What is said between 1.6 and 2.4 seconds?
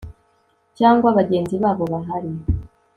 babo bahari